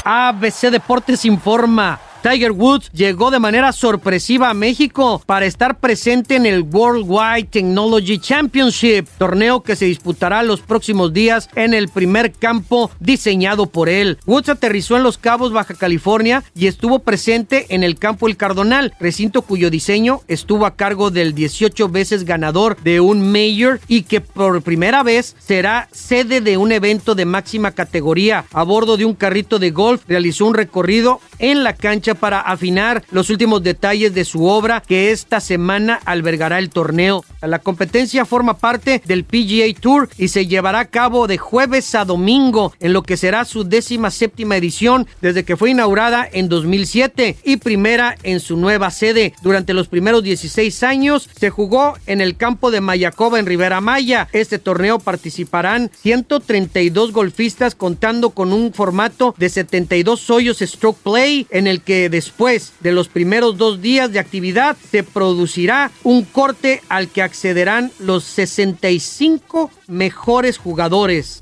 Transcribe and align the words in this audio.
ABC 0.04 0.70
Deportes 0.70 1.24
informa. 1.24 1.98
Tiger 2.24 2.54
Woods 2.54 2.90
llegó 2.94 3.32
de 3.32 3.40
manera 3.40 3.74
sorpresiva 3.74 4.50
a 4.50 4.54
México 4.54 5.22
para 5.26 5.46
estar 5.46 5.82
presente 5.82 6.38
en 6.38 6.46
el 6.46 6.62
Worldwide 6.62 7.50
Technology 7.52 8.18
Championship, 8.18 9.10
torneo 9.18 9.62
que 9.62 9.76
se 9.76 9.84
disputará 9.84 10.42
los 10.42 10.62
próximos 10.62 11.12
días 11.12 11.50
en 11.56 11.74
el 11.74 11.90
primer 11.90 12.32
campo 12.32 12.90
diseñado 13.02 13.66
por 13.66 13.90
él. 13.90 14.20
Woods 14.26 14.48
aterrizó 14.48 14.96
en 14.96 15.04
Los 15.04 15.18
Cabos, 15.18 15.52
Baja 15.52 15.74
California 15.74 16.46
y 16.56 16.68
estuvo 16.68 17.00
presente 17.00 17.66
en 17.76 17.84
el 17.84 18.00
campo 18.00 18.30
El 18.30 18.38
Cardonal, 18.38 18.94
recinto 19.02 19.42
cuyo 19.42 19.70
diseño 19.70 20.22
estuvo 20.30 20.66
a 20.66 20.78
cargo 20.78 21.12
del 21.12 21.36
18 21.36 21.90
veces 21.90 22.24
ganador 22.24 22.78
de 22.84 23.02
un 23.02 23.34
Mayor 23.34 23.82
y 23.90 24.04
que 24.04 24.22
por 24.22 24.62
primera 24.62 25.04
vez 25.04 25.36
será 25.40 25.90
sede 25.92 26.40
de 26.40 26.56
un 26.56 26.72
evento 26.72 27.16
de 27.16 27.26
máxima 27.26 27.72
categoría. 27.72 28.46
A 28.54 28.64
bordo 28.64 28.96
de 28.96 29.04
un 29.04 29.14
carrito 29.14 29.60
de 29.60 29.72
golf 29.72 30.04
realizó 30.08 30.46
un 30.46 30.54
recorrido 30.54 31.20
en 31.40 31.66
la 31.66 31.74
cancha 31.74 32.13
para 32.16 32.40
afinar 32.40 33.04
los 33.12 33.30
últimos 33.30 33.64
detalles 33.64 34.14
de 34.14 34.26
su 34.26 34.46
obra 34.46 34.82
que 34.82 35.12
esta 35.12 35.40
semana 35.40 36.00
albergará 36.06 36.60
el 36.60 36.70
torneo. 36.70 37.24
La 37.48 37.60
competencia 37.60 38.26
forma 38.26 38.58
parte 38.58 39.02
del 39.06 39.26
PGA 39.26 39.80
Tour 39.80 40.10
y 40.18 40.30
se 40.30 40.48
llevará 40.48 40.80
a 40.80 40.86
cabo 40.86 41.28
de 41.28 41.38
jueves 41.38 41.94
a 41.94 42.06
domingo 42.06 42.74
en 42.80 42.94
lo 42.94 43.04
que 43.04 43.18
será 43.18 43.44
su 43.44 43.66
décima 43.66 44.12
séptima 44.12 44.56
edición 44.56 45.08
desde 45.22 45.44
que 45.44 45.58
fue 45.58 45.72
inaugurada 45.72 46.28
en 46.32 46.48
2007 46.48 47.38
y 47.44 47.58
primera 47.58 48.16
en 48.24 48.40
su 48.40 48.56
nueva 48.56 48.92
sede. 48.92 49.34
Durante 49.42 49.74
los 49.74 49.90
primeros 49.90 50.24
16 50.24 50.84
años 50.84 51.30
se 51.38 51.50
jugó 51.50 51.98
en 52.06 52.22
el 52.22 52.38
campo 52.38 52.72
de 52.72 52.80
Mayacoba 52.80 53.40
en 53.40 53.46
Rivera 53.46 53.82
Maya. 53.82 54.30
Este 54.32 54.58
torneo 54.58 55.00
participarán 55.00 55.92
132 56.02 57.12
golfistas 57.12 57.76
contando 57.76 58.30
con 58.30 58.54
un 58.54 58.74
formato 58.74 59.36
de 59.38 59.50
72 59.50 60.30
hoyos 60.30 60.60
stroke 60.60 61.00
play 61.04 61.46
en 61.50 61.68
el 61.68 61.82
que 61.82 62.10
después 62.10 62.72
de 62.80 62.94
los 62.94 63.10
primeros 63.10 63.58
dos 63.58 63.82
días 63.82 64.14
de 64.14 64.20
actividad 64.20 64.78
se 64.90 65.04
producirá 65.04 65.92
un 66.04 66.24
corte 66.24 66.82
al 66.88 67.10
que 67.10 67.33
accederán 67.34 67.92
los 67.98 68.24
65 68.26 69.72
mejores 69.88 70.60
jugadores. 70.60 71.42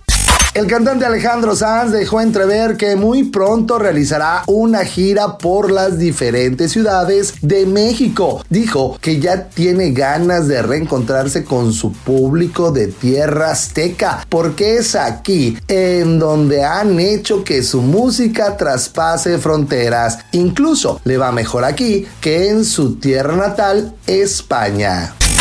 El 0.53 0.67
cantante 0.67 1.05
Alejandro 1.05 1.55
Sanz 1.55 1.91
dejó 1.93 2.19
entrever 2.19 2.75
que 2.75 2.97
muy 2.97 3.23
pronto 3.23 3.79
realizará 3.79 4.43
una 4.47 4.83
gira 4.83 5.37
por 5.37 5.71
las 5.71 5.97
diferentes 5.97 6.71
ciudades 6.73 7.35
de 7.41 7.65
México. 7.65 8.43
Dijo 8.49 8.97
que 8.99 9.19
ya 9.19 9.47
tiene 9.47 9.91
ganas 9.91 10.49
de 10.49 10.61
reencontrarse 10.61 11.45
con 11.45 11.71
su 11.71 11.93
público 11.93 12.71
de 12.71 12.87
tierra 12.87 13.51
azteca, 13.51 14.25
porque 14.27 14.75
es 14.75 14.95
aquí 14.95 15.57
en 15.69 16.19
donde 16.19 16.65
han 16.65 16.99
hecho 16.99 17.45
que 17.45 17.63
su 17.63 17.81
música 17.81 18.57
traspase 18.57 19.37
fronteras. 19.37 20.19
Incluso 20.33 20.99
le 21.05 21.17
va 21.17 21.31
mejor 21.31 21.63
aquí 21.63 22.05
que 22.19 22.49
en 22.49 22.65
su 22.65 22.95
tierra 22.95 23.37
natal, 23.37 23.93
España. 24.05 25.15